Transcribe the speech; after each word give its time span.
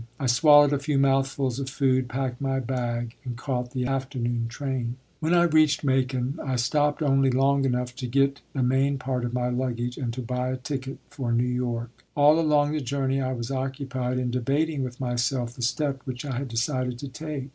I 0.19 0.25
swallowed 0.25 0.73
a 0.73 0.79
few 0.79 0.97
mouthfuls 0.97 1.59
of 1.59 1.69
food, 1.69 2.09
packed 2.09 2.41
my 2.41 2.59
bag, 2.59 3.13
and 3.23 3.37
caught 3.37 3.69
the 3.69 3.85
afternoon 3.85 4.47
train. 4.49 4.95
When 5.19 5.31
I 5.35 5.43
reached 5.43 5.83
Macon, 5.83 6.39
I 6.43 6.55
stopped 6.55 7.03
only 7.03 7.29
long 7.29 7.65
enough 7.65 7.95
to 7.97 8.07
get 8.07 8.41
the 8.53 8.63
main 8.63 8.97
part 8.97 9.23
of 9.25 9.31
my 9.35 9.49
luggage 9.49 9.99
and 9.99 10.11
to 10.13 10.23
buy 10.23 10.49
a 10.49 10.57
ticket 10.57 10.97
for 11.11 11.31
New 11.31 11.43
York. 11.45 11.91
All 12.15 12.39
along 12.39 12.71
the 12.71 12.81
journey 12.81 13.21
I 13.21 13.33
was 13.33 13.51
occupied 13.51 14.17
in 14.17 14.31
debating 14.31 14.81
with 14.83 14.99
myself 14.99 15.53
the 15.53 15.61
step 15.61 16.01
which 16.05 16.25
I 16.25 16.35
had 16.35 16.47
decided 16.47 16.97
to 16.97 17.07
take. 17.07 17.49